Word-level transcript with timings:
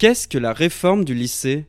Qu'est-ce 0.00 0.26
que 0.26 0.38
la 0.38 0.54
réforme 0.54 1.04
du 1.04 1.12
lycée? 1.12 1.66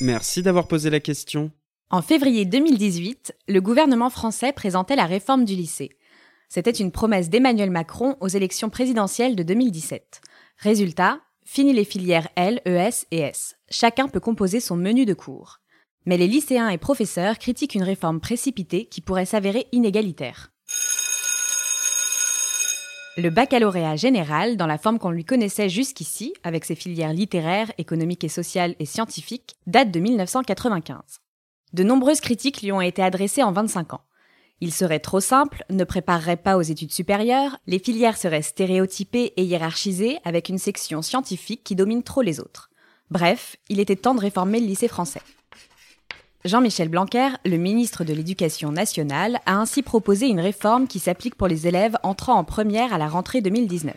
Merci 0.00 0.42
d'avoir 0.42 0.66
posé 0.66 0.90
la 0.90 0.98
question. 0.98 1.52
En 1.90 2.02
février 2.02 2.44
2018, 2.44 3.36
le 3.46 3.60
gouvernement 3.60 4.10
français 4.10 4.52
présentait 4.52 4.96
la 4.96 5.06
réforme 5.06 5.44
du 5.44 5.54
lycée. 5.54 5.90
C'était 6.48 6.72
une 6.72 6.90
promesse 6.90 7.30
d'Emmanuel 7.30 7.70
Macron 7.70 8.16
aux 8.18 8.26
élections 8.26 8.68
présidentielles 8.68 9.36
de 9.36 9.44
2017. 9.44 10.22
Résultat, 10.58 11.20
fini 11.44 11.72
les 11.72 11.84
filières 11.84 12.28
L, 12.34 12.60
ES 12.66 13.06
et 13.12 13.20
S. 13.20 13.54
Chacun 13.70 14.08
peut 14.08 14.18
composer 14.18 14.58
son 14.58 14.74
menu 14.74 15.04
de 15.04 15.14
cours. 15.14 15.60
Mais 16.04 16.16
les 16.16 16.26
lycéens 16.26 16.70
et 16.70 16.78
professeurs 16.78 17.38
critiquent 17.38 17.76
une 17.76 17.84
réforme 17.84 18.18
précipitée 18.18 18.86
qui 18.86 19.00
pourrait 19.00 19.24
s'avérer 19.24 19.68
inégalitaire. 19.70 20.50
Le 23.18 23.30
baccalauréat 23.30 23.96
général, 23.96 24.58
dans 24.58 24.66
la 24.66 24.76
forme 24.76 24.98
qu'on 24.98 25.10
lui 25.10 25.24
connaissait 25.24 25.70
jusqu'ici, 25.70 26.34
avec 26.44 26.66
ses 26.66 26.74
filières 26.74 27.14
littéraires, 27.14 27.72
économiques 27.78 28.24
et 28.24 28.28
sociales 28.28 28.74
et 28.78 28.84
scientifiques, 28.84 29.56
date 29.66 29.90
de 29.90 30.00
1995. 30.00 30.98
De 31.72 31.82
nombreuses 31.82 32.20
critiques 32.20 32.60
lui 32.60 32.72
ont 32.72 32.82
été 32.82 33.02
adressées 33.02 33.42
en 33.42 33.52
25 33.52 33.94
ans. 33.94 34.02
Il 34.60 34.70
serait 34.70 35.00
trop 35.00 35.20
simple, 35.20 35.64
ne 35.70 35.84
préparerait 35.84 36.36
pas 36.36 36.58
aux 36.58 36.62
études 36.62 36.92
supérieures, 36.92 37.56
les 37.66 37.78
filières 37.78 38.18
seraient 38.18 38.42
stéréotypées 38.42 39.32
et 39.38 39.44
hiérarchisées 39.44 40.18
avec 40.24 40.50
une 40.50 40.58
section 40.58 41.00
scientifique 41.00 41.64
qui 41.64 41.74
domine 41.74 42.02
trop 42.02 42.20
les 42.20 42.38
autres. 42.38 42.68
Bref, 43.10 43.56
il 43.70 43.80
était 43.80 43.96
temps 43.96 44.14
de 44.14 44.20
réformer 44.20 44.60
le 44.60 44.66
lycée 44.66 44.88
français. 44.88 45.22
Jean-Michel 46.44 46.88
Blanquer, 46.88 47.30
le 47.44 47.56
ministre 47.56 48.04
de 48.04 48.12
l'Éducation 48.12 48.70
nationale, 48.70 49.40
a 49.46 49.56
ainsi 49.56 49.82
proposé 49.82 50.26
une 50.26 50.40
réforme 50.40 50.86
qui 50.86 50.98
s'applique 50.98 51.34
pour 51.34 51.48
les 51.48 51.66
élèves 51.66 51.96
entrant 52.02 52.34
en 52.34 52.44
première 52.44 52.92
à 52.92 52.98
la 52.98 53.08
rentrée 53.08 53.40
2019. 53.40 53.94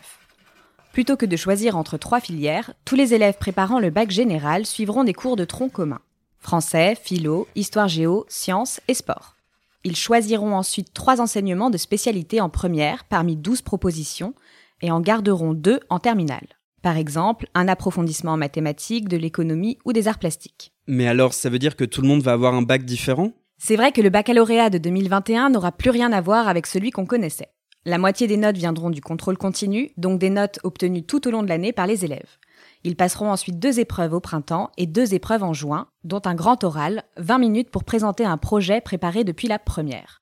Plutôt 0.92 1.16
que 1.16 1.26
de 1.26 1.36
choisir 1.36 1.78
entre 1.78 1.98
trois 1.98 2.20
filières, 2.20 2.74
tous 2.86 2.96
les 2.96 3.14
élèves 3.14 3.38
préparant 3.38 3.80
le 3.80 3.92
bac 3.92 4.10
général 4.10 4.66
suivront 4.66 5.04
des 5.04 5.14
cours 5.14 5.36
de 5.36 5.46
tronc 5.46 5.70
commun. 5.70 6.00
Français, 6.40 6.96
philo, 6.96 7.48
histoire 7.56 7.88
géo, 7.88 8.26
sciences 8.30 8.82
et 8.88 8.94
sport. 8.94 9.36
Ils 9.84 9.96
choisiront 9.96 10.56
ensuite 10.56 10.94
trois 10.94 11.22
enseignements 11.22 11.70
de 11.70 11.78
spécialité 11.78 12.42
en 12.42 12.50
première 12.50 13.06
parmi 13.06 13.36
douze 13.36 13.62
propositions 13.62 14.34
et 14.82 14.92
en 14.92 15.02
garderont 15.02 15.54
deux 15.54 15.80
en 15.90 16.00
terminale. 16.00 16.59
Par 16.82 16.98
exemple, 16.98 17.48
un 17.56 17.68
approfondissement 17.68 18.34
en 18.34 18.38
mathématiques, 18.38 19.10
de 19.10 19.18
l'économie 19.18 19.78
ou 19.86 19.94
des 19.94 20.08
arts 20.08 20.20
plastiques. 20.20 20.72
Mais 20.88 21.08
alors, 21.08 21.34
ça 21.34 21.50
veut 21.50 21.60
dire 21.60 21.76
que 21.76 21.84
tout 21.84 22.02
le 22.02 22.08
monde 22.08 22.22
va 22.22 22.34
avoir 22.34 22.54
un 22.54 22.62
bac 22.62 22.84
différent? 22.84 23.32
C'est 23.58 23.76
vrai 23.76 23.92
que 23.92 24.02
le 24.02 24.10
baccalauréat 24.10 24.70
de 24.70 24.78
2021 24.78 25.50
n'aura 25.50 25.74
plus 25.74 25.90
rien 25.90 26.12
à 26.14 26.22
voir 26.22 26.48
avec 26.48 26.66
celui 26.66 26.92
qu'on 26.92 27.06
connaissait. 27.06 27.50
La 27.86 27.98
moitié 27.98 28.28
des 28.28 28.38
notes 28.38 28.58
viendront 28.58 28.90
du 28.90 29.02
contrôle 29.02 29.38
continu, 29.38 29.92
donc 29.98 30.20
des 30.20 30.30
notes 30.30 30.60
obtenues 30.64 31.04
tout 31.04 31.28
au 31.28 31.32
long 31.32 31.44
de 31.44 31.50
l'année 31.50 31.74
par 31.74 31.88
les 31.88 32.06
élèves. 32.06 32.38
Ils 32.84 32.96
passeront 32.96 33.32
ensuite 33.32 33.60
deux 33.60 33.80
épreuves 33.80 34.14
au 34.14 34.20
printemps 34.22 34.72
et 34.78 34.86
deux 34.86 35.14
épreuves 35.14 35.44
en 35.44 35.54
juin, 35.54 35.88
dont 36.06 36.22
un 36.26 36.36
grand 36.36 36.64
oral, 36.64 37.04
20 37.18 37.38
minutes 37.40 37.72
pour 37.72 37.84
présenter 37.84 38.24
un 38.24 38.38
projet 38.38 38.80
préparé 38.80 39.26
depuis 39.26 39.48
la 39.48 39.60
première. 39.60 40.22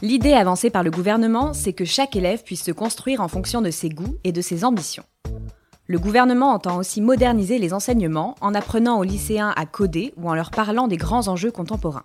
L'idée 0.00 0.34
avancée 0.34 0.70
par 0.70 0.84
le 0.84 0.92
gouvernement, 0.92 1.52
c'est 1.52 1.72
que 1.72 1.84
chaque 1.84 2.14
élève 2.14 2.44
puisse 2.44 2.62
se 2.62 2.70
construire 2.70 3.20
en 3.20 3.26
fonction 3.26 3.60
de 3.60 3.72
ses 3.72 3.88
goûts 3.88 4.16
et 4.22 4.30
de 4.30 4.40
ses 4.40 4.64
ambitions. 4.64 5.02
Le 5.88 5.98
gouvernement 5.98 6.52
entend 6.52 6.76
aussi 6.76 7.00
moderniser 7.00 7.58
les 7.58 7.74
enseignements 7.74 8.36
en 8.40 8.54
apprenant 8.54 9.00
aux 9.00 9.02
lycéens 9.02 9.52
à 9.56 9.66
coder 9.66 10.14
ou 10.16 10.30
en 10.30 10.34
leur 10.34 10.52
parlant 10.52 10.86
des 10.86 10.96
grands 10.96 11.26
enjeux 11.26 11.50
contemporains. 11.50 12.04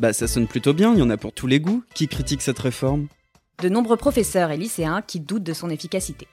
Bah 0.00 0.14
ça 0.14 0.26
sonne 0.26 0.46
plutôt 0.46 0.72
bien, 0.72 0.94
il 0.94 1.00
y 1.00 1.02
en 1.02 1.10
a 1.10 1.18
pour 1.18 1.34
tous 1.34 1.46
les 1.46 1.60
goûts. 1.60 1.82
Qui 1.94 2.08
critique 2.08 2.40
cette 2.40 2.60
réforme? 2.60 3.08
De 3.62 3.68
nombreux 3.68 3.98
professeurs 3.98 4.50
et 4.50 4.56
lycéens 4.56 5.02
qui 5.02 5.20
doutent 5.20 5.42
de 5.42 5.52
son 5.52 5.68
efficacité. 5.68 6.28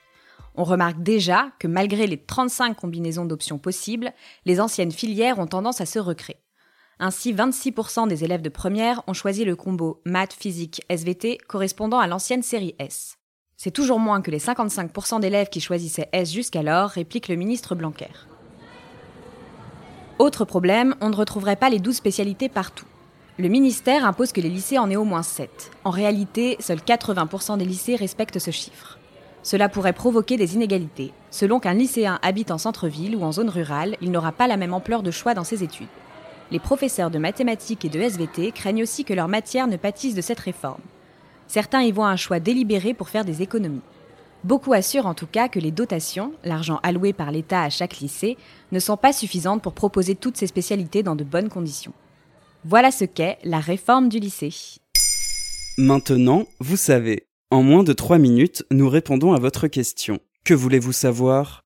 On 0.54 0.64
remarque 0.64 1.02
déjà 1.02 1.50
que 1.58 1.68
malgré 1.68 2.06
les 2.06 2.16
35 2.16 2.74
combinaisons 2.74 3.26
d'options 3.26 3.58
possibles, 3.58 4.12
les 4.46 4.60
anciennes 4.62 4.92
filières 4.92 5.38
ont 5.38 5.46
tendance 5.46 5.82
à 5.82 5.86
se 5.86 5.98
recréer. 5.98 6.38
Ainsi, 6.98 7.34
26% 7.34 8.08
des 8.08 8.24
élèves 8.24 8.40
de 8.40 8.48
première 8.48 9.02
ont 9.06 9.12
choisi 9.12 9.44
le 9.44 9.54
combo 9.54 10.00
maths, 10.06 10.32
physique, 10.32 10.82
SVT 10.88 11.36
correspondant 11.46 11.98
à 11.98 12.06
l'ancienne 12.06 12.42
série 12.42 12.74
S. 12.78 13.18
C'est 13.58 13.70
toujours 13.70 13.98
moins 13.98 14.22
que 14.22 14.30
les 14.30 14.38
55% 14.38 15.20
d'élèves 15.20 15.50
qui 15.50 15.60
choisissaient 15.60 16.08
S 16.12 16.32
jusqu'alors, 16.32 16.90
réplique 16.90 17.28
le 17.28 17.36
ministre 17.36 17.74
Blanquer. 17.74 18.08
Autre 20.18 20.46
problème, 20.46 20.94
on 21.02 21.10
ne 21.10 21.16
retrouverait 21.16 21.56
pas 21.56 21.68
les 21.68 21.78
12 21.78 21.94
spécialités 21.94 22.48
partout. 22.48 22.86
Le 23.38 23.48
ministère 23.48 24.06
impose 24.06 24.32
que 24.32 24.40
les 24.40 24.48
lycées 24.48 24.78
en 24.78 24.88
aient 24.88 24.96
au 24.96 25.04
moins 25.04 25.22
7. 25.22 25.70
En 25.84 25.90
réalité, 25.90 26.56
seuls 26.60 26.78
80% 26.78 27.58
des 27.58 27.66
lycées 27.66 27.96
respectent 27.96 28.38
ce 28.38 28.50
chiffre. 28.50 28.98
Cela 29.42 29.68
pourrait 29.68 29.92
provoquer 29.92 30.38
des 30.38 30.54
inégalités. 30.54 31.12
Selon 31.30 31.60
qu'un 31.60 31.74
lycéen 31.74 32.18
habite 32.22 32.50
en 32.50 32.56
centre-ville 32.56 33.14
ou 33.14 33.22
en 33.22 33.32
zone 33.32 33.50
rurale, 33.50 33.96
il 34.00 34.10
n'aura 34.10 34.32
pas 34.32 34.46
la 34.46 34.56
même 34.56 34.72
ampleur 34.72 35.02
de 35.02 35.10
choix 35.10 35.34
dans 35.34 35.44
ses 35.44 35.62
études. 35.62 35.86
Les 36.50 36.58
professeurs 36.60 37.10
de 37.10 37.18
mathématiques 37.18 37.84
et 37.84 37.88
de 37.88 38.00
SVT 38.00 38.52
craignent 38.52 38.82
aussi 38.82 39.04
que 39.04 39.14
leur 39.14 39.28
matière 39.28 39.66
ne 39.66 39.76
pâtisse 39.76 40.14
de 40.14 40.20
cette 40.20 40.38
réforme. 40.38 40.80
Certains 41.48 41.82
y 41.82 41.92
voient 41.92 42.08
un 42.08 42.16
choix 42.16 42.40
délibéré 42.40 42.94
pour 42.94 43.08
faire 43.08 43.24
des 43.24 43.42
économies. 43.42 43.80
Beaucoup 44.44 44.72
assurent 44.72 45.06
en 45.06 45.14
tout 45.14 45.26
cas 45.26 45.48
que 45.48 45.58
les 45.58 45.72
dotations, 45.72 46.32
l'argent 46.44 46.78
alloué 46.82 47.12
par 47.12 47.32
l'État 47.32 47.62
à 47.62 47.70
chaque 47.70 47.98
lycée, 47.98 48.36
ne 48.70 48.78
sont 48.78 48.96
pas 48.96 49.12
suffisantes 49.12 49.62
pour 49.62 49.72
proposer 49.72 50.14
toutes 50.14 50.36
ces 50.36 50.46
spécialités 50.46 51.02
dans 51.02 51.16
de 51.16 51.24
bonnes 51.24 51.48
conditions. 51.48 51.92
Voilà 52.64 52.90
ce 52.92 53.04
qu'est 53.04 53.38
la 53.42 53.58
réforme 53.58 54.08
du 54.08 54.18
lycée. 54.18 54.54
Maintenant, 55.78 56.46
vous 56.60 56.76
savez. 56.76 57.26
En 57.50 57.62
moins 57.62 57.84
de 57.84 57.92
3 57.92 58.18
minutes, 58.18 58.64
nous 58.70 58.88
répondons 58.88 59.32
à 59.32 59.38
votre 59.38 59.66
question. 59.68 60.20
Que 60.44 60.54
voulez-vous 60.54 60.92
savoir? 60.92 61.65